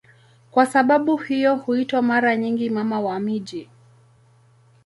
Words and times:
Kwa 0.51 0.65
sababu 0.65 1.17
hiyo 1.17 1.55
huitwa 1.55 2.01
mara 2.01 2.35
nyingi 2.35 2.69
"Mama 2.69 3.01
wa 3.01 3.19
miji". 3.19 3.69